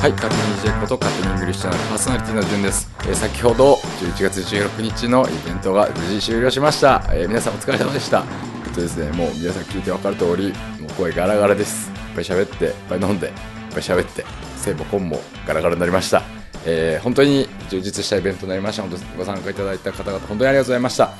[0.00, 8.24] はい、勝手に DJ こと勝手にイングリッシュチャンネルパーソナリティのじゅんです、えー先ほど11月16日のイベントが無事終了しました、えー皆さんお疲れ様でした。
[8.66, 11.90] えっとですねもう皆さん聞いて分かる通りもう声ガラガラです。
[11.90, 13.32] いっぱい喋っていっぱい飲んでいっ
[13.72, 14.24] ぱい喋って
[14.64, 16.22] 声も本もガラガラになりました。
[16.64, 18.82] えー本当に充実したイベントになりました。
[18.82, 21.10] 本当にご参加いただいた方々本当にありがとうございました。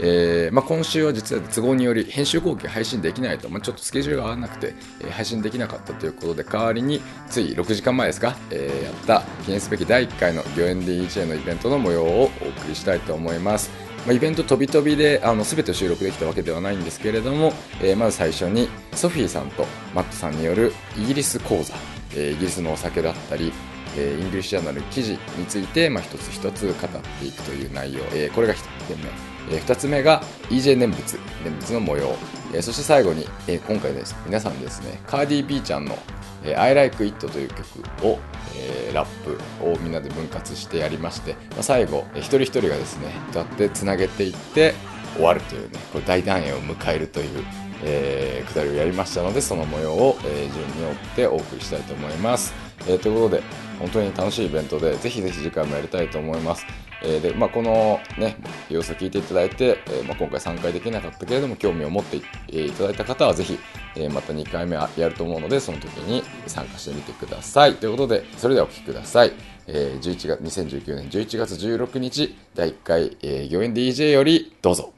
[0.00, 13.70] えーまあ、今週は実は都合により編集後期配信できないと、まあ、ちょっとスケジュールが合わなくて、えー配信できなかったということで代わりについ6時間前ですか、えーやった記念すべき第1回の御苑 DJ のイベントの模様をお送りしたいと思います、
[14.06, 21.74] まあ、イベント飛び飛びであの全て収録できたわけではないんですけれども、えまず最初にソフィーさんとマットさんによるイギリス講座、
[22.14, 23.52] えイギリスのお酒だったり
[23.96, 26.74] えイングリッシュジャーナル記事について、まあ、一つ一つ語っ
[27.20, 31.18] ていくという内容、えこれが1点目、え2つ目が EJ 念仏。
[31.44, 32.16] 念仏の模様、
[32.54, 34.14] えそして最後に、え今回です。
[34.26, 35.98] 皆さんですねカーディー B ちゃんの
[36.44, 38.18] 「え I Like It」という曲を、
[38.56, 44.74] えラップをみんなで分割してやりまして、ま、最後、えー一人一人がですね歌ってつなげていって
[45.14, 47.44] 終わるというねこれ大団円を迎えるという、
[47.84, 53.42] えー、くだりをやりましたのでその模様を、え順に追ってお送りしたいと思います、えーということで
[53.78, 56.66] 本当に楽しいイベントでぜひぜひ次回もやりたいと思います、
[57.02, 58.36] えーでまあ、このね
[58.68, 63.58] 様子を聞いていただいて、えーまあ、今回参加できなかったけれども興味を持ってい,、えーいただいた方はぜひ、
[63.96, 69.32] えーまた2回目やると思うのでその時に参加してみてくださいということでそれではお聴きください、
[69.66, 74.92] えー11月2019年11月16日第1回、えー、御苑 DJ よりどうぞ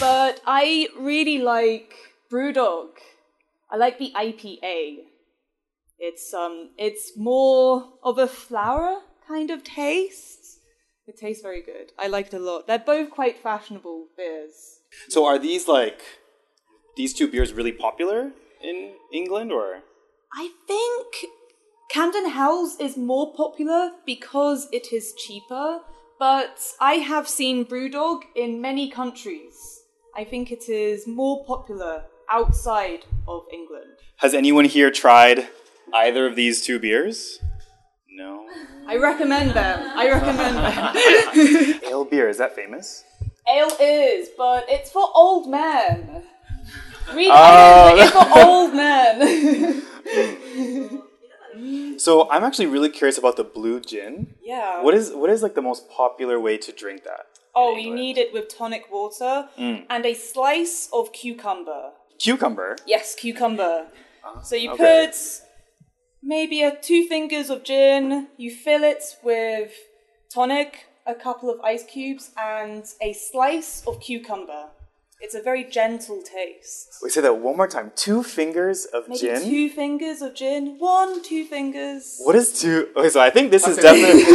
[0.00, 1.94] But I really like
[2.30, 2.88] Brewdog.
[3.70, 5.11] I like the IPA.
[6.04, 10.58] It's um it's more of a flower kind of taste.
[11.06, 11.92] It tastes very good.
[11.96, 12.66] I like it a lot.
[12.66, 14.80] They're both quite fashionable beers.
[15.08, 16.02] So are these like
[16.96, 19.82] these two beers really popular in England or
[20.34, 21.06] I think
[21.88, 25.80] Camden Hells is more popular because it is cheaper,
[26.18, 29.82] but I have seen Brewdog in many countries.
[30.16, 33.98] I think it is more popular outside of England.
[34.16, 35.46] has anyone here tried
[35.94, 37.38] either of these two beers?
[38.10, 38.46] No.
[38.86, 39.90] I recommend them.
[39.94, 41.80] I recommend them.
[41.90, 43.04] Ale beer, is that famous?
[43.48, 46.24] Ale is, but it's for old men.
[47.14, 47.94] Read Oh.
[47.96, 49.82] it's for old men.
[51.98, 54.34] So I'm actually really curious about the blue gin.
[54.42, 54.82] yeah.
[54.82, 57.26] What is what is like the most popular way to drink that?
[57.54, 59.84] Oh, you need it with tonic water mm.
[59.88, 61.92] and a slice of cucumber.
[62.18, 62.76] Cucumber.
[62.86, 63.86] Yes, cucumber.
[64.24, 65.06] Ah, so you okay.
[65.06, 65.14] put
[66.22, 69.72] maybe a two fingers of gin, you fill it with
[70.32, 74.68] tonic, a couple of ice cubes, and a slice of cucumber.
[75.20, 76.98] It's a very gentle taste.
[77.00, 77.92] We say that one more time.
[77.94, 79.42] Two fingers of Maybe gin.
[79.42, 80.76] two fingers of gin.
[80.80, 82.20] One, two fingers.
[82.24, 82.88] What is two?
[82.96, 84.24] Okay, so I think this is definitely.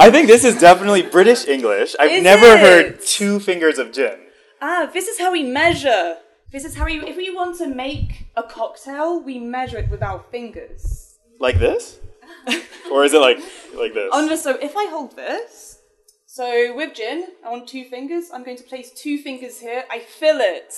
[0.00, 1.94] I think this is definitely British English.
[2.00, 4.18] I've Is never heard two fingers of gin.
[4.60, 6.16] Ah, this is how we measure.
[6.54, 10.04] This is how we, if we want to make a cocktail, we measure it with
[10.04, 11.18] our fingers.
[11.40, 11.98] Like this?
[12.92, 13.38] or is it like
[13.74, 14.08] like this?
[14.12, 15.80] Under, so if I hold this,
[16.26, 18.30] so with gin, I want two fingers.
[18.32, 19.82] I'm going to place two fingers here.
[19.90, 20.72] I fill it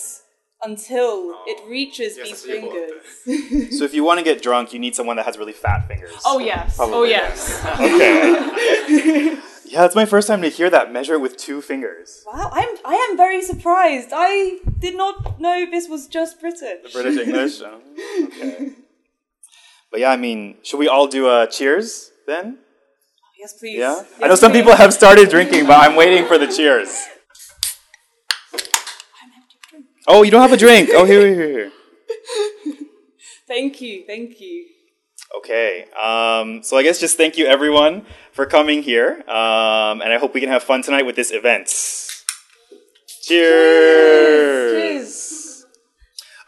[0.63, 3.77] until it reaches these fingers.
[3.79, 6.11] so if you want to get drunk, you need someone that has really fat fingers.
[6.25, 6.79] oh yes.
[6.81, 7.63] Oh yes.
[7.79, 9.39] Okay.
[9.77, 10.91] yeah, it's my first time to hear that.
[10.91, 12.25] Measure it with two fingers.
[12.27, 14.09] Wow, I'm I am very surprised.
[14.11, 16.95] I did not know this was just British.
[16.95, 17.61] British English.
[17.61, 17.83] Oh,
[18.25, 18.71] okay.
[19.91, 22.57] But yeah, I mean, should we all do a cheers then?
[22.57, 23.77] Oh, yes, please.
[23.77, 23.97] Yeah.
[23.97, 24.61] Yes, I know some please.
[24.63, 26.91] people have started drinking, but I'm waiting for the cheers.
[28.55, 29.89] I'm empty.
[30.09, 30.89] Oh, you don't have a drink.
[30.95, 31.73] Oh, here, here, here.
[33.47, 34.76] Thank you, thank you.
[35.39, 35.85] Okay.
[36.01, 40.35] Um, so I guess just thank you everyone for coming here, um, and I hope
[40.35, 41.69] we can have fun tonight with this event.
[43.23, 44.73] Cheers.
[44.73, 45.67] Cheers.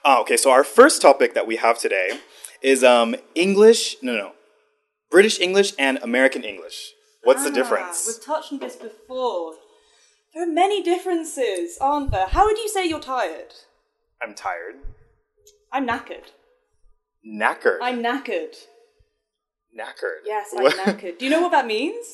[0.05, 2.11] Ah, okay, so our first topic that we have today
[2.63, 3.97] is um, English.
[4.03, 4.33] No, no,
[5.11, 6.93] British English and American English.
[7.25, 8.07] What's the Ah, difference?
[8.07, 9.55] We've touched on this before.
[10.33, 12.27] There are many differences, aren't there?
[12.29, 13.53] How would you say you're tired?
[14.23, 14.77] I'm tired.
[15.73, 16.33] I'm knackered.
[17.27, 17.79] Knackered.
[17.83, 18.57] I'm knackered.
[19.79, 20.21] Knackered.
[20.25, 21.19] Yes, I'm knackered.
[21.19, 22.07] Do you know what that means?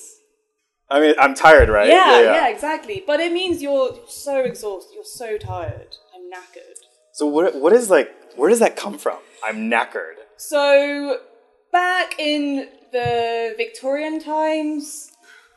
[0.90, 1.88] I mean, I'm tired, right?
[1.88, 3.02] Yeah, yeah, exactly.
[3.06, 4.94] But it means you're so exhausted.
[4.94, 5.96] You're so tired.
[6.14, 6.78] I'm knackered.
[7.12, 7.54] So what?
[7.60, 8.10] What is like?
[8.36, 9.18] Where does that come from?
[9.44, 10.16] I'm knackered.
[10.36, 11.18] So,
[11.72, 15.12] back in the Victorian times,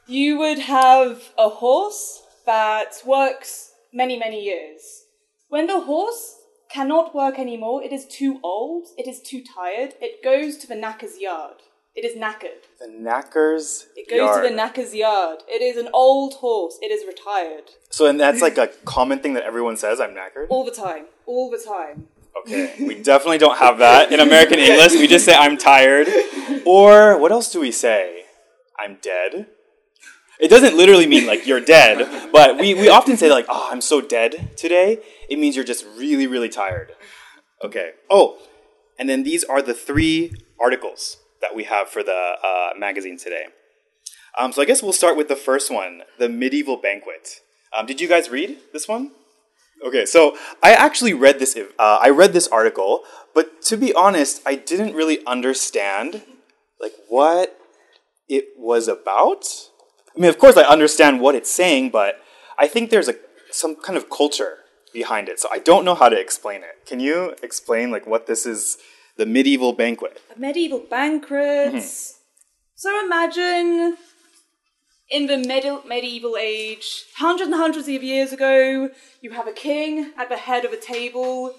[0.08, 5.04] you would have a horse that works many, many years.
[5.50, 6.36] When the horse
[6.70, 10.76] cannot work anymore, it is too old, it is too tired, it goes to the
[10.76, 11.58] knacker's yard.
[11.98, 12.62] It is knackered.
[12.80, 14.44] The knacker's It goes yard.
[14.44, 15.40] to the knacker's yard.
[15.48, 16.78] It is an old horse.
[16.80, 17.72] It is retired.
[17.90, 20.00] So, and that's like a common thing that everyone says.
[20.00, 20.46] I'm knackered.
[20.50, 21.06] All the time.
[21.26, 22.08] All the time.
[22.42, 24.92] Okay, we definitely don't have that in American English.
[24.94, 26.08] We just say I'm tired.
[26.68, 28.26] Or what else do we say?
[28.80, 29.48] I'm dead.
[30.40, 33.82] It doesn't literally mean like you're dead, but we, we often say like, oh, I'm
[33.82, 35.00] so dead today.
[35.32, 36.92] It means you're just really, really tired.
[37.64, 37.94] Okay.
[38.08, 38.38] Oh,
[39.00, 41.18] and then these are the three articles
[41.48, 43.46] that we have for the uh, magazine today.
[44.38, 47.42] Um, so I guess we'll start with the first one, the medieval banquet.
[47.76, 49.12] Um, did you guys read this one?
[49.86, 51.56] Okay, so I actually read this.
[51.58, 53.04] Uh, I read this article,
[53.34, 56.24] but to be honest, I didn't really understand
[56.82, 57.58] like what
[58.28, 59.46] it was about.
[60.16, 62.20] I mean, of course, I understand what it's saying, but
[62.58, 63.16] I think there's a
[63.52, 64.58] some kind of culture
[64.92, 65.40] behind it.
[65.40, 66.86] So I don't know how to explain it.
[66.86, 68.78] Can you explain like what this is?
[69.18, 70.22] The medieval banquet.
[70.36, 71.74] A medieval banquets.
[71.76, 72.18] Mm-hmm.
[72.76, 73.98] So imagine
[75.10, 78.90] in the medi- medieval age, hundreds and hundreds of years ago,
[79.22, 81.56] you have a king at the head of a table,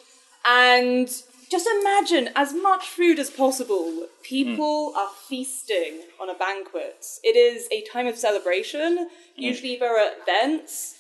[0.46, 1.08] and
[1.50, 4.06] just imagine as much food as possible.
[4.22, 4.96] People mm.
[4.96, 7.04] are feasting on a banquet.
[7.24, 8.98] It is a time of celebration.
[8.98, 9.08] Mm.
[9.36, 10.96] Usually there are events.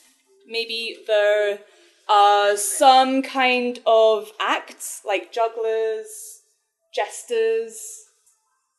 [0.46, 1.60] Maybe there
[2.08, 6.37] are some kind of acts like jugglers,
[6.94, 8.04] jesters,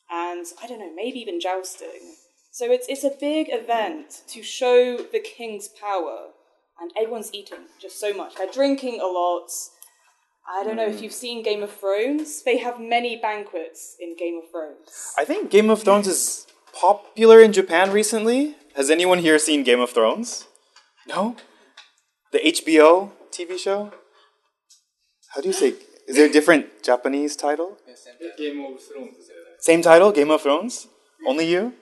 [0.10, 2.16] and I don't know, maybe even jousting.
[2.52, 6.30] So it's it's a big event to show the king's power,
[6.82, 8.36] and everyone's eating just so much.
[8.36, 9.50] They're drinking a lot.
[10.52, 11.04] I don't know if hmm.
[11.04, 12.44] you've seen Game of Thrones.
[12.44, 15.14] They have many banquets in Game of Thrones.
[15.18, 18.56] I think Game of Thrones is popular in Japan recently.
[18.76, 20.48] Has anyone here seen Game of Thrones?
[21.08, 21.36] No?
[22.32, 23.92] The HBO TV show?
[25.30, 25.74] How do you say?
[26.10, 27.78] Is there a different Japanese title?
[29.60, 30.88] Same title, Game of Thrones?
[31.26, 31.74] Only you?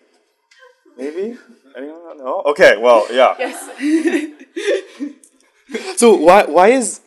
[0.98, 1.38] Maybe?
[1.76, 2.18] Anyone?
[2.18, 2.42] No?
[2.46, 3.36] Okay, well, yeah.
[3.40, 3.70] Yes.
[5.98, 7.02] So why why is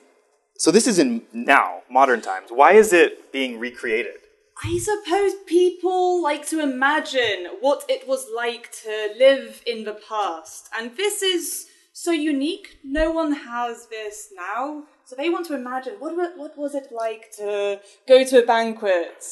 [0.58, 2.50] so this is in now, modern times.
[2.50, 4.16] Why is it being recreated?
[4.62, 10.68] I suppose people like to imagine what it was like to live in the past.
[10.78, 11.69] And this is
[12.04, 12.78] so unique.
[12.84, 14.84] No one has this now.
[15.04, 19.22] So they want to imagine what, what was it like to go to a banquet?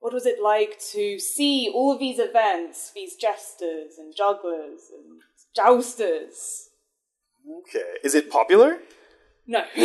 [0.00, 5.20] What was it like to see all of these events, these jesters and jugglers and
[5.54, 6.68] jousters?
[7.60, 7.94] Okay.
[8.04, 8.78] Is it popular?
[9.46, 9.62] No.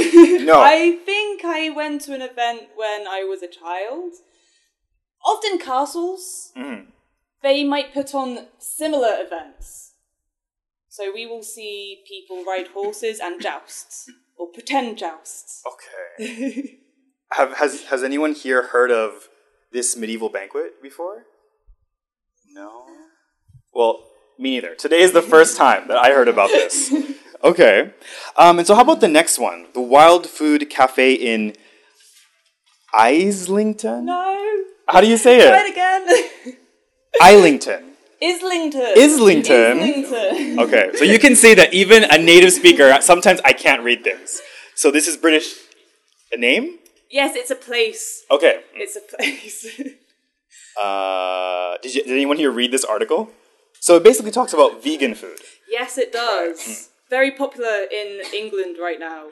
[0.52, 0.60] No.
[0.60, 4.14] I think I went to an event when I was a child.
[5.26, 6.90] Often castles, Mm-hmm.
[7.44, 9.91] they might put on similar events.
[10.92, 15.64] So we will see people ride horses and jousts, or pretend jousts.
[15.66, 16.80] Okay.
[17.32, 19.30] Have has has anyone here heard of
[19.72, 21.24] this medieval banquet before?
[22.52, 22.84] No.
[23.74, 24.04] Well,
[24.38, 24.76] me neither.
[24.76, 26.94] Today is the first time that I heard about this.
[27.44, 27.92] Okay.
[28.38, 29.66] Um, and so, how about the next one?
[29.74, 31.56] The Wild Food Cafe in
[32.94, 34.06] Islington?
[34.06, 34.64] No!
[34.88, 35.48] How do you say it?
[35.48, 35.66] Try it?
[35.66, 36.58] it again!
[37.22, 37.91] Islington.
[38.24, 38.94] Islington!
[38.98, 39.80] Islington?
[39.80, 40.60] Islington!
[40.60, 44.40] Okay, so you can see that even a native speaker, sometimes I can't read things.
[44.76, 45.54] So, this is British.
[46.34, 46.78] A name?
[47.10, 48.24] yes, it's a place.
[48.32, 48.62] Okay.
[48.74, 49.68] It's a place.
[50.80, 53.30] Uh, did, you, did anyone here read this article?
[53.82, 55.40] So it basically talks about vegan food.
[55.70, 56.90] yes, it does.
[57.10, 59.26] Very popular in England right now.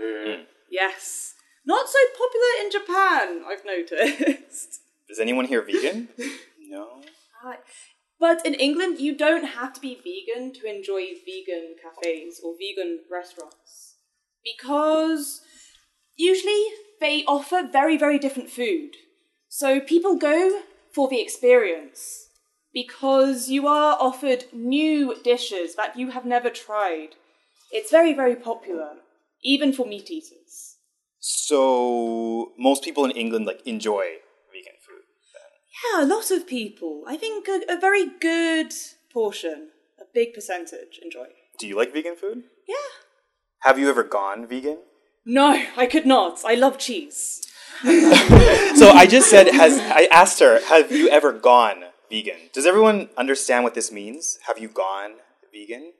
[0.69, 1.33] Yes.
[1.65, 4.81] Not so popular in Japan, I've noticed.
[5.09, 6.09] Is anyone here vegan?
[6.67, 7.01] no.
[7.43, 7.59] Right.
[8.19, 12.99] But in England, you don't have to be vegan to enjoy vegan cafes or vegan
[13.09, 13.95] restaurants.
[14.43, 15.41] Because
[16.17, 16.65] usually
[16.99, 18.97] they offer very, very different food.
[19.47, 20.61] So people go
[20.91, 22.27] for the experience
[22.73, 27.15] because you are offered new dishes that you have never tried.
[27.71, 28.97] It's very, very popular,
[29.43, 30.75] even for meat eaters.
[31.19, 34.17] So most people in England like enjoy.
[35.83, 37.03] Yeah, a lot of people.
[37.07, 38.73] I think a, a very good
[39.13, 39.69] portion,
[39.99, 41.27] a big percentage enjoy.
[41.57, 42.43] Do you like vegan food?
[42.67, 42.75] Yeah.
[43.61, 44.79] Have you ever gone vegan?
[45.25, 46.41] No, I could not.
[46.45, 47.41] I love cheese.
[48.75, 52.37] So I just said, has I asked her, have you ever gone vegan?
[52.53, 54.37] Does everyone understand what this means?
[54.47, 55.15] Have you gone
[55.51, 55.91] vegan?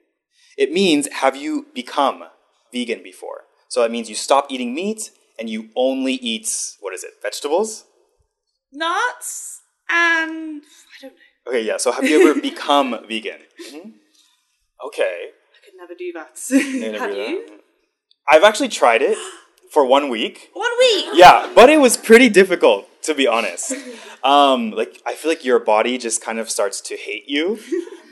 [0.56, 2.24] It means have you become
[2.72, 3.44] vegan before?
[3.68, 7.12] So that means you stop eating meat and you only eat what is it?
[7.22, 7.84] Vegetables?
[8.72, 9.59] Nuts
[9.92, 11.18] and I don't know.
[11.48, 11.76] Okay, yeah.
[11.78, 13.40] So have you ever become vegan?
[13.68, 13.92] Mhm.
[14.86, 15.28] Okay.
[15.30, 16.38] I could never do that.
[16.80, 17.28] never Have do that.
[17.28, 17.46] you?
[18.28, 19.18] I've actually tried it
[19.72, 20.50] for one week.
[20.54, 21.06] One week.
[21.14, 23.72] Yeah, but it was pretty difficult to be honest.
[24.22, 27.56] Um, like I feel like your body just kind of starts to hate you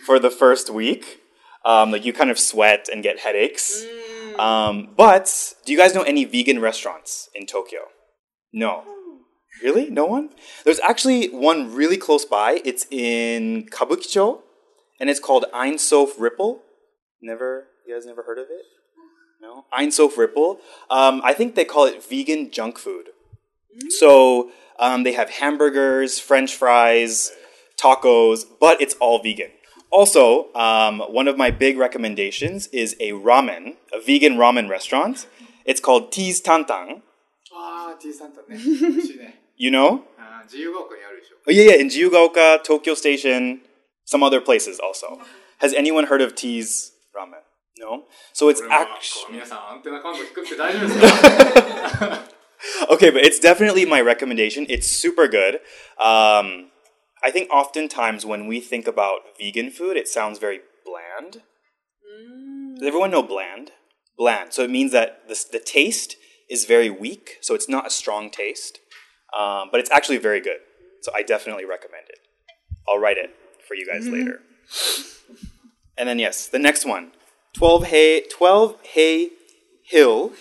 [0.06, 1.20] for the first week.
[1.66, 3.84] Um, like you kind of sweat and get headaches.
[4.38, 7.80] Um, but do you guys know any vegan restaurants in Tokyo?
[8.54, 8.84] No.
[9.61, 9.89] Really?
[9.89, 10.29] No one?
[10.65, 12.61] There's actually one really close by.
[12.65, 14.39] It's in Kabukicho,
[14.99, 16.61] and it's called Ein Sof Ripple.
[17.21, 18.65] Never, you guys never heard of it?
[19.41, 19.65] No?
[19.71, 20.59] Ein Sof Ripple.
[20.89, 23.09] Um, I think they call it vegan junk food.
[23.89, 27.31] So um, they have hamburgers, french fries,
[27.77, 29.51] tacos, but it's all vegan.
[29.91, 35.27] Also, um, one of my big recommendations is a ramen, a vegan ramen restaurant.
[35.65, 37.03] It's called Teas Tantang.
[37.55, 40.04] ああ T さんとね美味しいね You know?
[40.18, 40.42] Uh,
[41.50, 43.60] yeah, yeah, in Jiugaoka, Tokyo Station,
[44.04, 45.20] some other places also.
[45.58, 47.42] Has anyone heard of Teas ramen?
[47.78, 48.04] No?
[48.32, 49.38] So it's actually.
[52.90, 54.66] okay, but it's definitely my recommendation.
[54.68, 55.56] It's super good.
[56.00, 56.70] Um,
[57.22, 61.42] I think oftentimes when we think about vegan food, it sounds very bland.
[62.06, 62.78] Mm.
[62.78, 63.72] Does everyone know bland?
[64.16, 64.52] Bland.
[64.52, 66.16] So it means that the, the taste
[66.48, 68.80] is very weak, so it's not a strong taste.
[69.36, 70.58] Um, but it's actually very good.
[71.02, 72.18] So I definitely recommend it.
[72.88, 73.34] I'll write it
[73.66, 74.40] for you guys later.
[75.96, 77.12] And then, yes, the next one
[77.54, 79.30] 12 Hay, 12 Hay
[79.84, 80.32] Hill,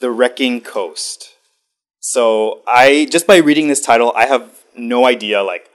[0.00, 1.34] The Wrecking Coast.
[2.00, 5.68] So I just by reading this title, I have no idea like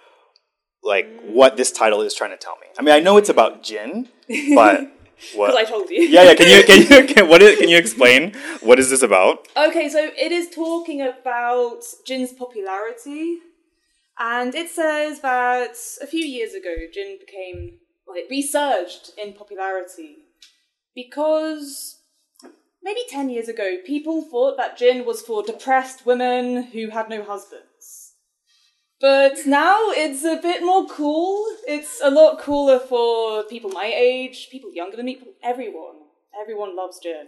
[0.83, 2.67] like what this title is trying to tell me.
[2.77, 4.07] I mean, I know it's about gin,
[4.55, 4.91] but?
[5.31, 6.01] Because I told you.
[6.01, 6.33] yeah, yeah.
[6.33, 9.47] Can you can you can, what is, can you explain what is this about?
[9.55, 13.37] Okay, so it is talking about gin's popularity,
[14.19, 20.17] and it says that a few years ago, gin became well, it resurged in popularity
[20.95, 21.99] because
[22.83, 27.23] maybe ten years ago, people thought that gin was for depressed women who had no
[27.23, 27.65] husbands.
[29.01, 31.47] But now it's a bit more cool.
[31.67, 35.95] It's a lot cooler for people my age, people younger than me, everyone.
[36.39, 37.25] Everyone loves Jin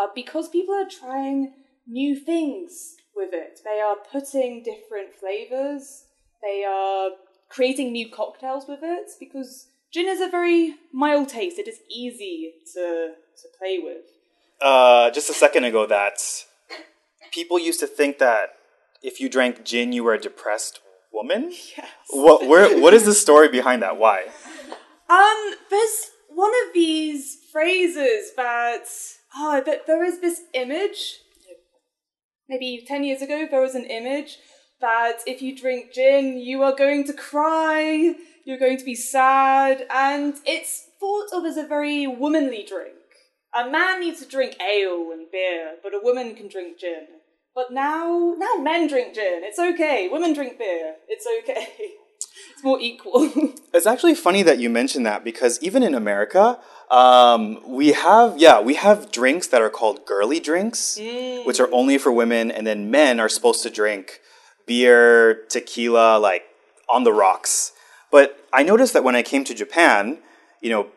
[0.00, 1.54] uh, because people are trying
[1.88, 3.58] new things with it.
[3.64, 6.04] They are putting different flavors.
[6.40, 7.10] They are
[7.48, 11.58] creating new cocktails with it because gin is a very mild taste.
[11.58, 14.04] It is easy to to play with.
[14.60, 16.18] Uh, just a second ago, that
[17.32, 18.50] people used to think that
[19.02, 20.78] if you drank gin, you were depressed
[21.12, 21.50] woman.
[21.50, 21.88] Yes.
[22.10, 22.48] What?
[22.48, 22.78] Where?
[22.82, 23.98] What is the story behind that?
[23.98, 24.26] Why?
[25.08, 28.86] Um, there's one of these phrases that
[29.36, 31.18] oh, but there is this image.
[32.48, 34.38] Maybe ten years ago, there was an image
[34.80, 38.14] that if you drink gin, you are going to cry,
[38.44, 42.94] you're going to be sad, and it's thought of as a very womanly drink.
[43.54, 47.06] A man needs to drink ale and beer, but a woman can drink gin.
[47.54, 49.42] But now, now men drink gin.
[49.44, 50.08] It's okay.
[50.10, 50.96] Women drink beer.
[51.08, 51.68] It's okay.
[52.54, 53.30] It's more equal.
[53.74, 56.58] It's actually funny that you mentioned that because even in America,
[56.90, 60.98] um, we have yeah we have drinks that are called girly drinks,
[61.46, 64.20] which are only for women, and then men are supposed to drink
[64.66, 66.44] beer, tequila, like
[66.88, 67.72] on the rocks.
[68.10, 70.18] But I noticed that when I came to Japan,
[70.60, 70.88] you know,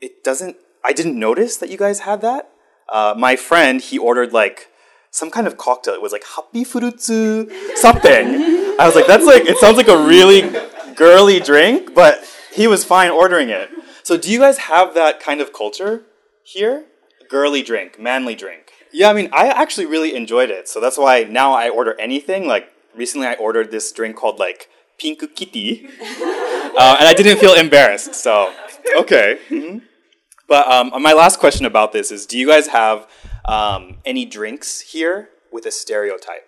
[0.00, 0.56] it doesn't.
[0.84, 2.50] I didn't notice that you guys had that.
[2.88, 4.69] Uh, my friend he ordered like
[5.10, 5.94] some kind of cocktail.
[5.94, 8.26] It was like happy fruitsu something.
[8.78, 10.50] I was like, that's like it sounds like a really
[10.94, 13.70] girly drink, but he was fine ordering it.
[14.02, 16.04] So do you guys have that kind of culture
[16.42, 16.84] here?
[17.28, 18.72] Girly drink, manly drink.
[18.92, 20.68] Yeah, I mean, I actually really enjoyed it.
[20.68, 22.46] So that's why now I order anything.
[22.46, 27.54] Like recently, I ordered this drink called like Pink Kitty, uh, and I didn't feel
[27.54, 28.14] embarrassed.
[28.14, 28.52] So
[28.96, 29.38] okay.
[29.48, 29.82] mhm.
[30.48, 33.06] But um, my last question about this is: Do you guys have
[33.50, 36.46] um, any drinks here with a stereotype?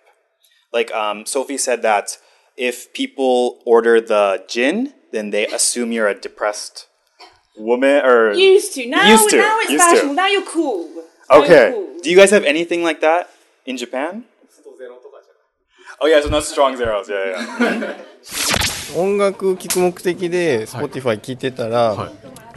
[0.71, 2.17] Like um, Sophie said that
[2.57, 6.87] if people order the gin, then they assume you're a depressed
[7.57, 8.87] woman or Used to.
[8.87, 9.89] Now, Used to, now it's used to.
[9.91, 10.15] fashionable.
[10.15, 10.89] Now you're cool.
[11.29, 11.71] Now you're Okay.
[11.73, 11.99] cool.
[12.01, 13.29] Do you guys have anything like that
[13.65, 14.25] in Japan?
[16.01, 17.07] Oh yeah, so not strong zeros.
[17.07, 17.97] Yeah, yeah.
[18.97, 21.37] 音楽聴く目的で Spotify 聴い。
[21.37, 22.11] てたら、は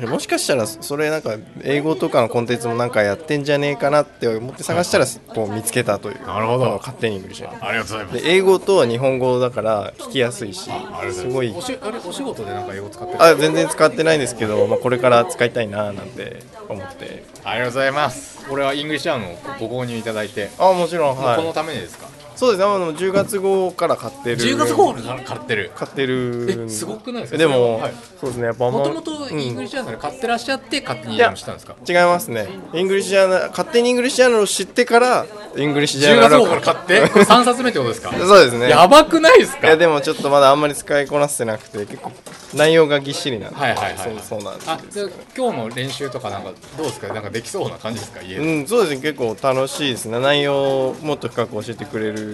[0.09, 6.77] もしかしたらそれなんか英語とかのコンテンツもなんかやってんじゃねえかなって思って探したらこう見つけたというなるほど。
[6.77, 8.23] 勝手にイングリッシュありがとうございます。
[8.23, 10.71] で英語と日本語だから聞きやすいし
[11.13, 13.23] すごいおしあれお仕事でなんか英語使ってる？
[13.23, 17.25] あ全然使ってないんですけど、まあ、これから使いたいななんて思って。
[17.43, 18.47] ありがとうございます。
[18.47, 21.37] これはイングリッシュアンをご購入いただいて、あもちろんはい。
[21.37, 22.07] このためにですか？
[22.37, 24.37] そうですね、あの10月号から買ってる。
[24.37, 25.73] 10月号から買ってる。
[25.75, 26.67] 買ってる。
[26.67, 27.39] えすごくないですか？
[27.39, 27.89] でも、は。
[27.89, 27.95] い。
[28.21, 31.75] そうですね、やっぱもともとイングリッシュジャーナル買ってらっしゃって勝手にしたんですか？
[31.89, 32.49] 違いますね。
[32.75, 35.27] イングリッシュジャーナル、勝手にイングリッシュジャーナルを知ってから、
[35.57, 37.79] イングリッシュジャー10ナルを月号から買ってこれ3冊目って。
[37.79, 38.71] ことですかそうですね。
[38.71, 39.67] やばくないですか？
[39.67, 42.11] いやでもちょっとまだあんまり使いこなせてなくて結構
[42.55, 44.19] 内容がぎっしりなんで、はいはいはいはい。
[44.21, 44.71] そうそうなんです。
[44.71, 47.09] あじゃあ今日の練習とかなんかどうですか？
[47.13, 48.23] なんかできそうな感じですか？
[48.23, 48.41] 家で。
[48.41, 49.03] うんそうですね。
[49.03, 50.19] 結構楽しいですね。
[50.21, 52.26] 内容をもっと深く教えてくれるし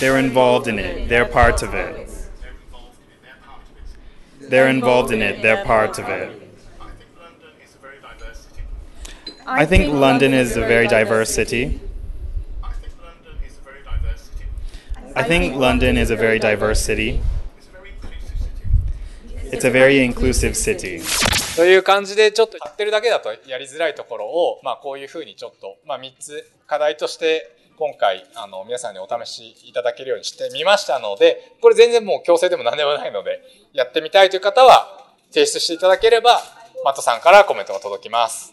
[0.00, 1.08] They're involved in it.
[1.08, 2.10] They're part of it.
[4.40, 5.40] They're involved in it.
[5.40, 6.42] They're part of it.
[9.46, 11.80] I think London is a very diverse city.
[15.14, 17.20] I think London is a very diverse city.
[19.52, 21.02] It's a very inclusive city.
[21.54, 33.39] という感じでちょっとやってるだけだとやりづらいところを、まあ、こういうふうにちょっと、まあ、3つ課題として 今回あの皆さんにお試しいただけるようにしてみましたのでこれ全然もう強制でも何でもないので
[33.71, 36.41] やってみたいという方は提出していただければ
[36.83, 38.51] マットさんからコメントが届きます。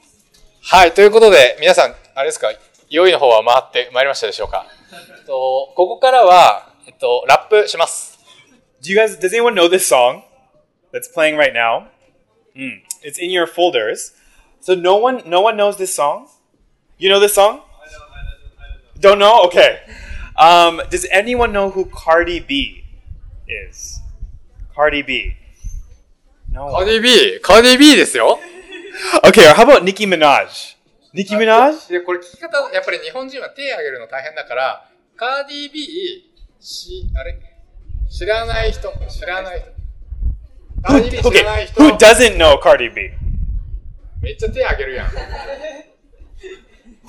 [0.62, 2.52] はいということで皆さんあれですか
[2.90, 4.66] 用意の方は回ってまいりましたでしょうか？
[5.26, 8.18] とここからは、えっと、ラップします。
[8.82, 9.18] Do you guys?
[9.18, 10.22] Does anyone know this song
[10.92, 11.86] that's playing right now?
[12.54, 14.12] Mm, it's in your folders.
[14.60, 16.28] So no one, no one knows this song?
[16.98, 17.60] You know this song?
[19.04, 19.42] Don't know?
[19.44, 19.80] Okay.
[20.34, 22.84] Um, does anyone know who Cardi B
[23.46, 24.00] is?
[24.74, 25.36] Cardi B.
[26.50, 26.70] No.
[26.70, 28.38] カーディビーカーディビーですよ
[29.22, 29.50] Okay.
[29.50, 30.76] Or how about Nicki Minaj?
[31.12, 31.90] Nicki Minaj?
[31.90, 37.38] で、これ聞き方、やっぱり日本人は手挙げるの大変だから、カーディビー、し、あれ
[38.10, 39.68] 知らない人、知らない人。
[40.82, 41.72] カーディビー知らない Okay.
[41.72, 43.10] 人、Who doesn't know Cardi B?
[44.22, 45.08] めっちゃ手挙げるやん。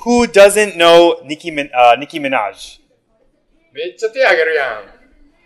[0.04, 2.80] Who doesn't know Nicki Min- uh, Nicki Minaj?
[3.72, 5.00] めっちゃ手挙げるやん。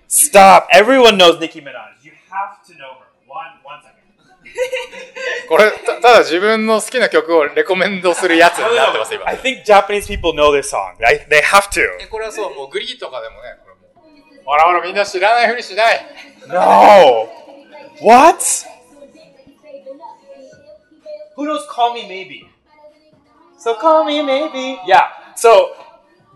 [0.08, 0.68] Stop.
[0.72, 1.72] Everyone knows Nicki Minaj.
[2.02, 3.06] You have to know her.
[3.26, 3.94] One, one second.
[5.48, 9.26] これ、たただ自分の好きな曲をレコメンドするやつになってます、今。
[9.26, 10.94] I think Japanese people know this song.
[11.04, 11.80] I, they have to.
[12.00, 13.80] えこれはそう、もうグリーとかでもね、これも
[14.40, 14.44] う。
[14.44, 16.06] ほらほら、みんな知らないふりしない。
[16.46, 17.28] No.
[18.00, 18.38] What?
[21.36, 22.47] Who knows Call Me Maybe?
[23.58, 24.78] So Call Me Maybe.
[24.86, 25.08] Yeah.
[25.36, 25.72] So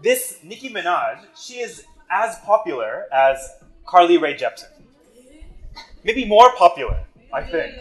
[0.02, 3.38] this Nicki Minaj, she is as popular as
[3.86, 4.70] Carly Rae Jepsen.
[6.04, 7.74] Maybe more popular, I think.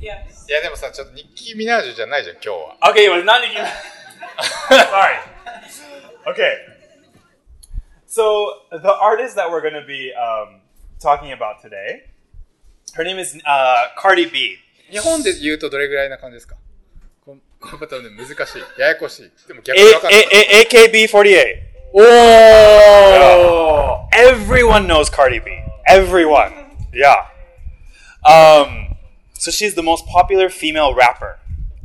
[0.00, 0.46] Yes.
[0.48, 2.76] いや、でもさ、ちょっとニッキー・ミナージュじゃないじゃん、今日は。
[2.90, 3.56] Okay, well, not Nicki.
[4.68, 5.16] Sorry.
[6.26, 6.54] Okay.
[8.06, 10.60] So the artist that we're going to be um,
[10.98, 12.04] talking about today,
[12.94, 14.56] her name is uh, Cardi B.
[14.90, 16.56] 日本で言うとどれぐらいな感じですか
[17.64, 18.80] ここの方ね、難しい。
[18.80, 19.30] ややこしい。
[19.48, 20.20] でも逆 A- に分かんない。
[20.20, 21.70] A- A- AKB48.
[21.92, 25.50] おー Everyone knows Cardi B.
[25.88, 26.52] Everyone.
[26.92, 27.26] Yeah.
[28.24, 28.96] Um,
[29.34, 31.38] so she's the most popular female rapper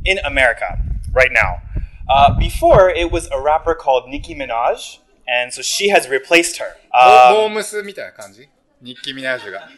[0.04, 0.78] in America
[1.12, 1.60] right now.
[2.08, 6.76] Uh, before, it was a rapper called Nicki Minaj, and so she has replaced her.
[6.92, 8.48] モー Um, ムスみたいな感じ
[8.80, 9.68] ニッキー・ミナージュが。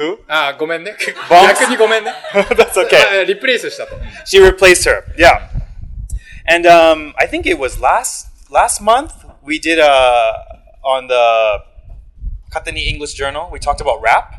[0.00, 0.16] who?
[0.16, 0.18] Who?
[0.28, 0.96] あー、ごめんね。
[1.28, 2.12] ボン逆にごめんね。
[2.32, 3.20] That's okay.
[3.20, 3.96] あリプレイスしたと。
[4.24, 5.04] She replaced her.
[5.16, 5.48] Yeah.
[6.48, 10.32] And um, I think it was last last month we did uh,
[10.84, 11.62] on the
[12.52, 13.48] Katani English Journal.
[13.50, 14.34] We talked about rap.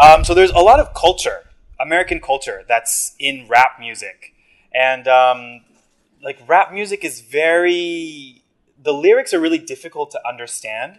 [0.00, 1.44] Um, so there's a lot of culture,
[1.80, 4.34] American culture, that's in rap music,
[4.74, 5.60] and um,
[6.22, 8.42] like rap music is very.
[8.82, 10.98] The lyrics are really difficult to understand.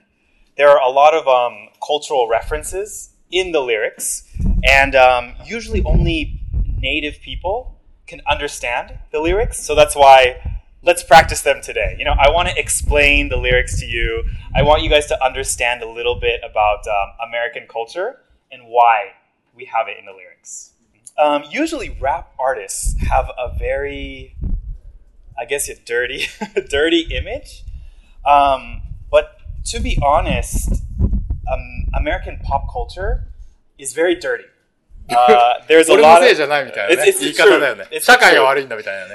[0.57, 4.24] There are a lot of um, cultural references in the lyrics,
[4.64, 6.40] and um, usually only
[6.78, 9.62] native people can understand the lyrics.
[9.62, 11.94] So that's why let's practice them today.
[11.98, 14.24] You know, I want to explain the lyrics to you.
[14.54, 19.12] I want you guys to understand a little bit about um, American culture and why
[19.54, 20.72] we have it in the lyrics.
[21.18, 24.36] Um, usually, rap artists have a very,
[25.38, 26.26] I guess, a dirty,
[26.68, 27.64] dirty image.
[28.24, 30.82] Um, but to be honest,
[31.52, 33.28] um, American pop culture
[33.78, 34.44] is very dirty.
[35.10, 36.22] Uh, there's a lot.
[36.22, 36.28] Of,
[36.92, 37.58] it's, it's, true.
[37.90, 38.28] It's true.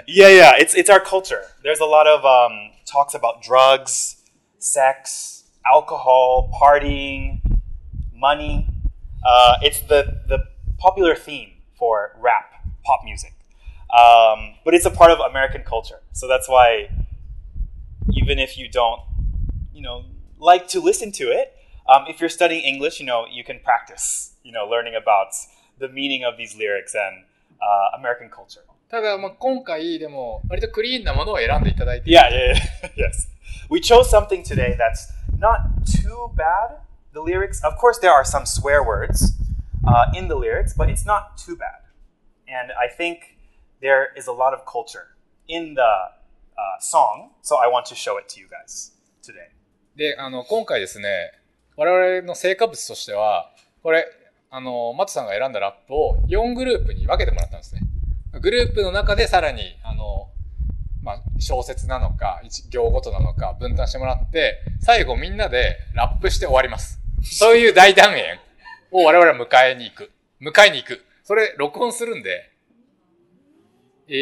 [0.07, 0.51] Yeah, yeah.
[0.57, 1.43] It's it's our culture.
[1.63, 4.17] There's a lot of um, talks about drugs,
[4.59, 7.39] sex, alcohol, partying,
[8.13, 8.67] money.
[9.25, 10.39] Uh, it's the the
[10.79, 12.51] popular theme for rap
[12.83, 13.33] pop music,
[13.97, 16.01] um, but it's a part of American culture.
[16.11, 16.89] So that's why,
[18.13, 18.99] even if you don't,
[19.73, 20.03] you know,
[20.39, 21.54] like to listen to it,
[21.88, 25.32] um, if you're studying English, you know, you can practice, you know, learning about
[25.78, 27.24] the meaning of these lyrics and
[27.60, 28.62] uh, American culture.
[28.88, 33.08] ただ、まあ、今回でも割とクリーンなものを選んでいただいて、 Yeah, yeah, yeah.
[33.08, 33.28] yes.
[33.68, 36.80] We chose something today that's not too bad.
[37.12, 39.36] The lyrics, of course, there are some swear words
[39.86, 41.86] uh, in the lyrics, but it's not too bad.
[42.48, 43.38] And I think
[43.80, 45.14] there is a lot of culture
[45.46, 49.50] in the uh, song, so I want to show it to you guys today.
[49.96, 51.32] で、あの、今回ですね、
[51.77, 53.51] 我々の成果物としては、
[53.83, 54.05] これ、
[54.49, 57.81] あの、マトさんが選んだラップを4グループに分けてもらったんですね。
[58.39, 60.29] グループの中でさらに、あの、
[61.03, 66.99] まあ、小説なのか、一行ごとなのか分担してもらって、最後みんなでラップして終わります。
[67.23, 68.39] そういう大団円
[68.91, 70.11] を我々は迎えに行く。
[70.41, 71.03] 迎えに行く。
[71.23, 72.51] それ、録音するんで、
[74.07, 74.13] え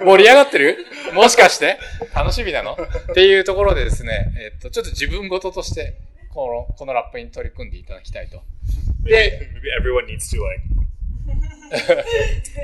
[0.00, 0.86] ー、盛り上がってる？
[1.14, 1.78] もしかして
[2.14, 2.76] 楽しみなの
[3.10, 5.94] っていうところでですね、えっと、ちょっと自分事として、
[6.32, 8.42] この、このラップに取り組んでいただきたいと。
[9.04, 10.62] で、Maybe everyone needs to like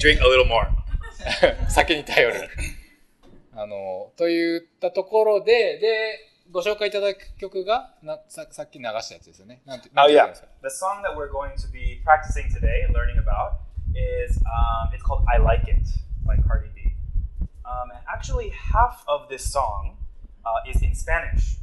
[0.00, 0.68] drink a little more.
[1.68, 2.48] 酒に頼る。
[3.54, 6.18] あの、といったところで、で、
[6.50, 9.62] ご紹介いただく曲が、なささっき流したやつですよね。
[9.66, 13.60] なんて、なん Oh て言うん yeah, the song that we're going to be practicing today and learning about
[13.94, 15.78] is um, it's called "I Like It"
[16.26, 16.79] by Cardi B.
[17.70, 19.96] Um, and actually, half of this song
[20.44, 21.56] uh, is in Spanish.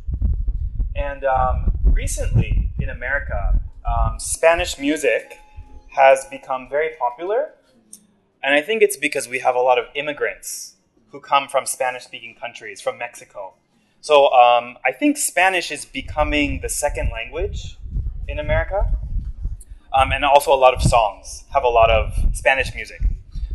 [0.95, 5.37] And um, recently in America, um, Spanish music
[5.89, 7.53] has become very popular,
[8.41, 10.75] and I think it's because we have a lot of immigrants
[11.11, 13.53] who come from Spanish-speaking countries, from Mexico.
[14.01, 17.77] So um, I think Spanish is becoming the second language
[18.27, 18.93] in America.
[19.93, 23.01] Um, and also, a lot of songs have a lot of Spanish music.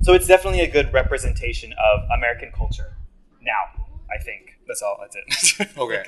[0.02, 2.92] So it's definitely a good representation of American culture
[3.40, 4.58] now, I think.
[4.66, 4.98] That's all.
[5.00, 5.68] That's it.
[5.78, 6.02] Okay.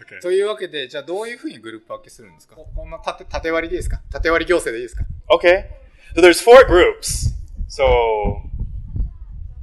[0.00, 0.20] okay.
[0.20, 5.66] というわけで、じゃあどういうふうにグループ分けするんですかここんな縦縦割りでいいですか縦割り行政でいいですか Okay.
[6.14, 7.34] So there's four groups.
[7.68, 8.42] So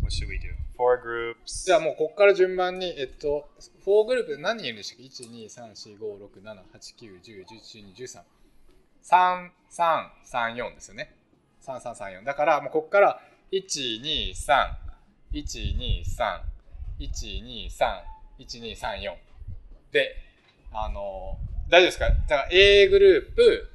[0.02, 0.54] what should we do?
[0.78, 1.65] Four groups.
[1.65, 3.50] じゃあもうここから順番に、えっと、
[3.86, 8.22] 4グループで何人いるんでしたっけ ?1、2、3、4、5、6、7、8、9、10、11、12、13。
[9.04, 11.13] 3、3、3、4ですよね。
[11.65, 12.26] 3、3、3、4。
[12.26, 13.22] だからもうここから、
[13.54, 14.68] 1、2、3、
[15.32, 16.42] 1、2、3、
[17.00, 18.02] 1、2、3、
[18.39, 19.13] 1、2、3、4。
[19.92, 20.16] で、
[20.74, 21.38] あの、
[21.70, 22.10] 大丈夫ですか？
[22.10, 23.70] だから A グループ、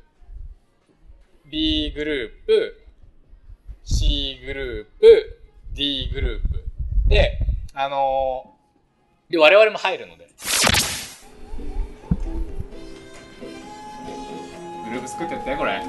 [1.48, 2.86] B グループ、
[3.84, 5.38] C グループ、
[5.74, 6.64] D グループ。
[7.08, 7.38] で、
[7.72, 8.56] あの
[9.30, 10.26] で、我々も入るので。
[14.86, 15.80] グループ作ってって、これ。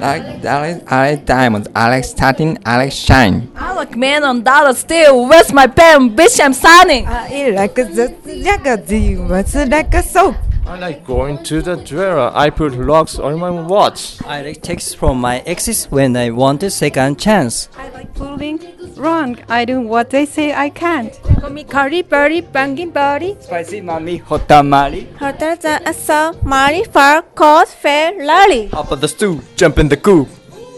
[0.00, 3.52] Like Alex, Alex Diamond, Alex Starting, Alex Shine.
[3.54, 5.28] I look man on dollar still.
[5.28, 6.16] Where's my pen?
[6.16, 7.06] Bitch, I'm signing.
[7.06, 7.84] I like the
[8.24, 10.36] jagadi, what's like a soap.
[10.66, 12.30] I like going to the jeweler.
[12.34, 14.22] I put locks on my watch.
[14.24, 17.68] I like texts from my exes when I want a second chance.
[17.76, 18.58] I like proving
[19.00, 19.38] wrong.
[19.48, 21.12] I do what they say I can't.
[21.40, 23.36] Call me Cardi, Birdie, banging body.
[23.40, 25.08] Spicy mommy, hot tamale.
[25.18, 28.68] Hotter than a song, Marty, far, cold, fair, lolly.
[28.68, 30.28] Top of the stool, jump in the coop.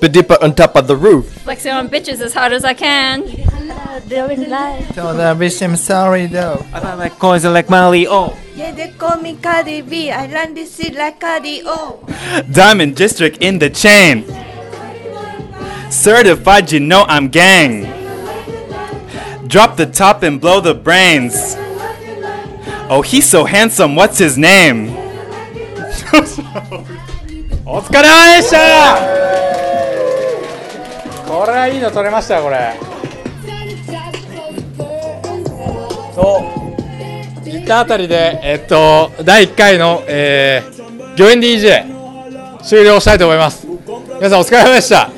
[0.00, 1.30] The dipper on top of the roof.
[1.46, 3.22] Flexing on bitches as hard as I can.
[4.08, 4.88] Doing life.
[4.94, 6.64] Tell that bitch I'm sorry though.
[6.74, 8.06] I like coins like Molly.
[8.08, 10.10] Oh, Yeah, they call me Cardi B.
[10.10, 12.04] I run this shit like Cardi O.
[12.50, 14.24] Diamond District in the chain.
[15.90, 18.01] Certified, you know I'm gang.
[19.52, 21.56] Drop the top and blow the brains.
[22.88, 24.96] Oh, he's so handsome, what's his name?
[27.66, 28.96] お疲れ様でした
[31.26, 32.72] これはいいの撮れましたよこれ。
[36.14, 43.66] といったあたりでえっと第1回のえー、御苑 DJ 終了したいと思います。
[44.16, 45.10] 皆さんお疲れ様でした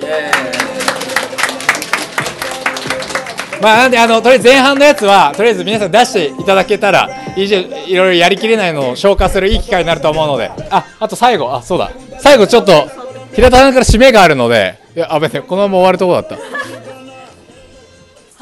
[3.64, 10.50] まあなんであのとりあえず前半のやつはとりあえず皆さん出していただけたらいろいろやりきれないのを消化するいい機会になると思うので。
[10.70, 11.50] ああと最後。
[11.50, 11.90] あそうだ。
[12.20, 12.86] 最後ちょっと
[13.32, 14.78] 平田さんから締めがあるので。
[14.94, 16.36] いやあべんこのまま終わるとこだった。
[16.36, 16.40] は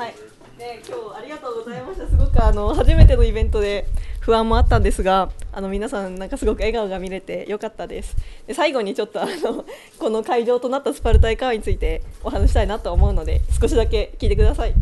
[0.08, 0.14] い、
[0.58, 2.06] ね、今日ありがとうございました。
[2.08, 3.86] すごくあの初めてのイベントで
[4.18, 8.16] 不安もあったんですが、あの皆さんなんかすごく笑顔が見れてよかったです。
[8.46, 9.64] で最後にちょっとあの
[9.98, 14.74] この会場となったスパルタイカーについてお話したいなと思うので少しだけ聞いてください。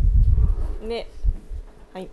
[0.81, 1.07] ね、
[1.93, 2.09] はい。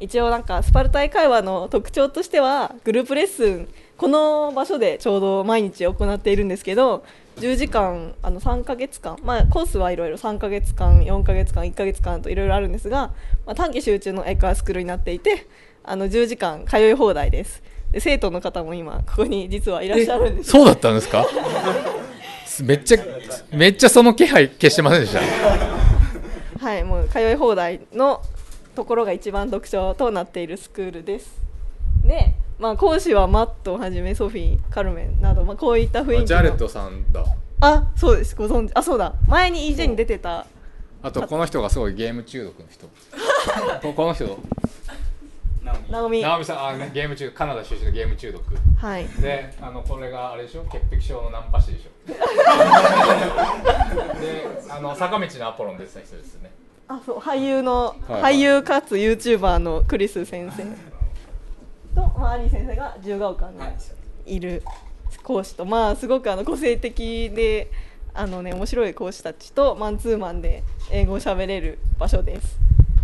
[0.00, 7.04] 一応なんかスパルタイ会話の特徴としてはグループレッスンこの場所でちょうど毎日行っているんですけど
[7.38, 13.10] 10時間あの3ヶ月間、まあ、コースはいろいろ3ヶ月間4ヶ月間1ヶ月間といろいろあるんですが、
[13.44, 15.46] まあ、短期集中のエカースクールになっていて
[15.82, 17.62] あの10時間通い放題です。
[17.90, 20.50] で生徒の方も今ここに実はいらっしゃるんです。
[20.50, 21.26] そうだったんですか？
[22.62, 22.98] めっちゃ
[23.52, 25.87] めっちゃその気配消してませんでした？
[26.58, 28.22] はい、もう通い放題の
[28.74, 31.40] ところが一番読書となっているスクールです。
[32.04, 37.24] で、まあ講師はマットをはじめソフィー、カルメンなど、まあこういった雰囲気のジャレットさんだ
[37.60, 38.36] あ、そうです。
[38.36, 38.72] ご存知。
[38.74, 39.14] あ、そうだ。
[39.26, 40.46] 前に EJ に出てた。
[41.02, 42.88] あとこの人がすごいゲーム中毒の人
[43.82, 44.38] ここの人
[45.90, 46.22] ナオミ。
[46.22, 48.42] 直美さんあ、ね、ゲーム中カナダ出身のゲーム中毒。
[48.78, 49.08] はい。
[49.20, 50.64] であのこれがあれでしょ？
[50.64, 51.90] 潔癖症のナンパ師でしょ？
[54.20, 56.50] であの坂道のアポロン出てた人ですね。
[56.88, 58.22] あ、そう俳優の、はい。
[58.22, 60.62] はい俳優かつ YouTuber のクリス先生。
[61.94, 63.58] と、まあ、アリー先生が自由が丘に
[64.26, 64.62] いる
[65.22, 67.70] 講師と、まあすごくあの個性的で
[68.14, 72.56] あのね面白い講師たちとマンツーマンで英語を喋れる場所です。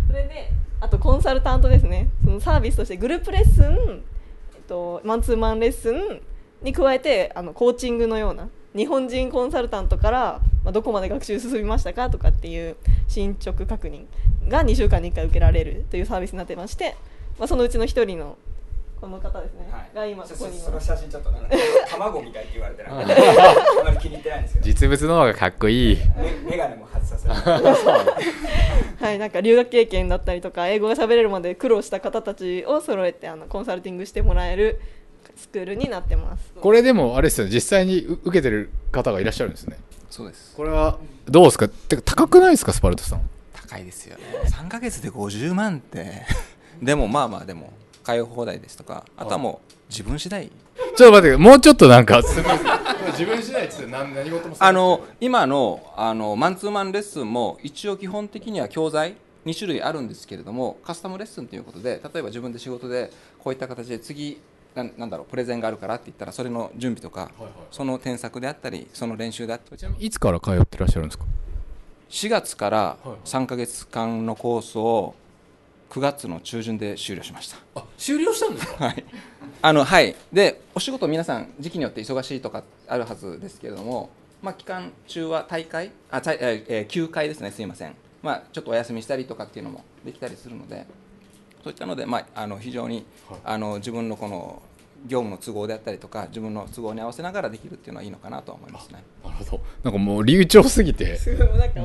[0.07, 0.49] それで
[0.85, 2.09] あとコンサルタントですね。
[2.23, 4.03] そのサービスとしてグループレッスン、
[4.55, 6.21] えっとマンツーマンレッスン
[6.61, 12.75] に加えてあのコーチングのような日本人コンサルタントから、まあ、どこまで学習進みましたかとかっていう
[13.07, 14.05] 進捗確認
[14.47, 16.95] が2週間に1回受けられるというサービスになってまして、
[17.39, 18.37] まあ、そのうちの1人の
[18.99, 20.65] この方ですね、が今ここにいます。
[20.65, 21.49] その写真ちょっとなんか
[21.89, 24.65] 卵みたいって言われてなんかうんあんまり気に入ってないんですけど。
[24.65, 25.97] 実物の方がかっこいい。
[26.17, 27.29] メメガネも外させて。
[29.05, 34.79] はい、なんか留学経験だったりとか英語が喋れるまで苦労した方たちを揃えてあのコンサルティングしてもらえる
[35.35, 36.53] スクールになってます。
[36.59, 37.53] これでもあれですよね。
[37.53, 39.77] 実際にう受けてる方がいらっしゃるんですね。
[40.09, 40.55] そうです。
[40.55, 41.67] これはどうですか？
[41.67, 42.73] てか高くないですか？
[42.73, 43.21] スパルタさん。
[43.53, 44.23] 高いですよね。
[44.49, 46.23] 3ヶ月で50万って。
[46.81, 47.71] でもまあまあでも
[48.05, 50.47] 通い放題ですとかあとはもう自分次第。
[50.95, 52.21] ちょっと待ってもうちょっとなんか。
[52.21, 59.15] 自分次第っつって何何事もあの今のあのマンツーマンレッスンも一応基本的には教材
[59.45, 64.41] 2種類あるんですけれどもカスタムレッスンということで例えば自分で仕事でこういった形で次
[64.73, 67.31] なんなんだろうプレゼンがあるからって言ったらそれの準備とか、
[67.71, 69.95] その添削であったりその練習であったり。
[69.99, 71.23] いつから通ってらっしゃるんですか
[72.09, 75.15] ？4月から3か月間のコースを
[75.89, 77.57] 9月の中旬で終了しました。
[77.75, 78.85] あ終了したんですか？
[78.85, 79.03] はい。
[79.61, 80.15] あのはい。
[80.33, 84.09] でお仕事皆さん時期によって忙しいとかあるはずですけれども、
[84.41, 85.91] まあ、期間中は大会？
[86.11, 87.51] あたいえーえー休会ですね。
[87.51, 90.85] すいません、まあ、ちょっとお休みしたりとかっていうのもできたりするので
[91.63, 93.05] そういったので、まあ、あの非常に、
[93.43, 94.61] あの自分のこの
[95.07, 99.03] 業務の都合であったりとか自分の都合に合わせながらできるっていうのはいいのかなとは思いますね。
[99.23, 99.63] なるほど。
[99.83, 101.17] なんかもう流暢すぎて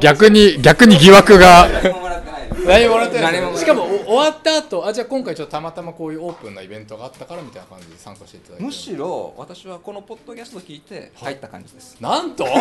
[0.00, 1.66] 逆に逆に疑惑が
[2.66, 3.56] 何ももらってない。
[3.56, 8.64] しかもお終わった後あじゃあ今回ちょっとたまたまこういうオープンなイベントがあったからみたいな感じで参加していただいて。
[8.64, 12.44] むしろ私はこのポッドキャスト聞いて入った感じです、なんと？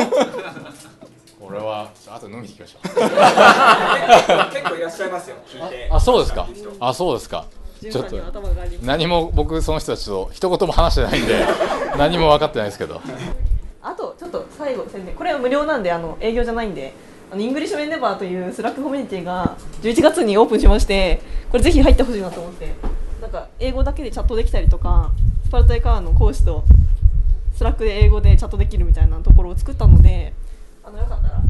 [1.39, 2.83] これはあと飲みに行きましょう。
[4.53, 6.47] 結構いらっしゃいますよ聞いてあそうですか。
[6.79, 7.45] あそうですか。
[7.81, 8.17] ちょっと
[8.83, 11.45] 何も僕その人たちと一言も話してないんで
[11.97, 12.99] 何も分かってないですけど。
[13.81, 16.93] あとちょっと最後宣伝これは無料なんであの営業じゃないんで
[17.31, 22.73] あのイングリッシュエンデバーというスラックコミュニティが11月にオープンしましてこれぜひ入ってほしいなと思って。
[23.21, 25.11] なんか英語だけでチャットできたりとか
[25.45, 26.63] スパルタイカーの講師と
[27.53, 30.33] スラックで英語でチャットできるみたいなところを作ったので
[30.83, 31.41] あのよかったら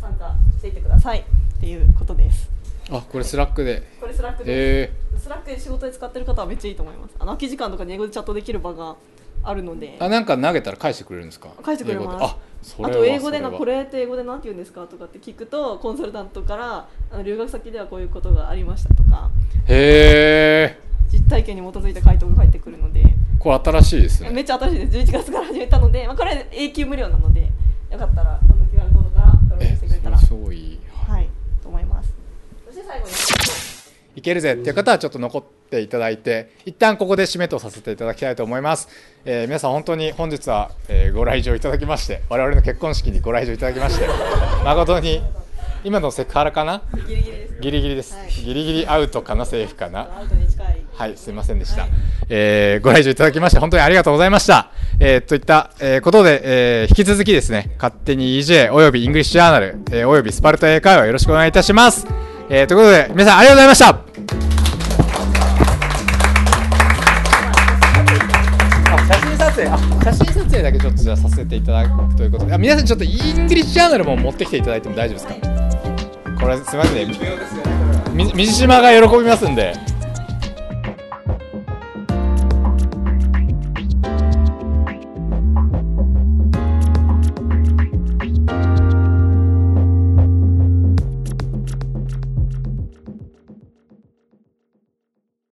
[0.00, 2.50] 参加していってくださいっていうことです。
[2.90, 3.82] あこれスラックで。
[4.00, 7.14] これスラックで、へスラックで仕事で使ってる方はめっちゃいいと思います。
[7.18, 8.96] あの空き時間とかに英語でチャットできる場が
[9.42, 9.96] あるので。
[10.00, 11.50] あなんか投げたら返してくれるんですか？
[11.62, 12.24] 返してくれます。
[12.24, 12.36] あ
[12.82, 19.30] あと英語でなこれって英語でなんて言うんですかとかって聞くとコンサルタントからあの留学先ではこういうことがありましたとか。
[19.66, 20.80] へえ。
[21.10, 23.04] 実体験に基づいた回答が返ってくるので。
[23.38, 24.30] これ新しいですね。
[24.30, 25.12] めっちゃ新しいです。
[25.12, 27.50] 11月から始めたので、まあ、これ永久無料なので
[27.90, 30.18] よかったらこの QR コードから登録してくれたら。
[30.18, 31.28] すごいはい。
[31.62, 32.12] と思います。
[32.66, 33.12] そして最後に。
[34.16, 38.88] いけるぜっていう方はちょっと残っていただいて一旦ここで締めとさせていただきたいと思います、
[39.24, 44.06] えー皆さん本当に本日は、えーご来場いただきまして我々の結婚式にご来場いただきまして
[44.64, 45.22] 誠に
[45.84, 46.82] 今のセクハラかな？
[47.06, 49.44] ギリギリですギリギリです、ギリギリアウトかな？
[49.46, 50.08] セーフかな？
[50.96, 51.86] はい、すみませんでした。
[52.28, 54.70] えーご来場いただきまして、本当にありがとうございました。
[54.98, 62.04] えーといった、えーことで、えー引き続きですね、勝手に EJ およびイングリッシュジャーナル、えーおよびスパルタ英会話よろしくお願いいたします。
[62.50, 64.07] えーということで、皆さんありがとうございました。
[69.58, 75.48] 影、あ写真撮影だけちょっとじゃあさせていただくということで、あ皆さんちょっとイングリッシュジャーナルも持ってきていただいても大丈夫ですか？
[76.40, 77.08] これすみません
[78.16, 78.32] ね。
[78.34, 79.74] 水島が喜びますんで。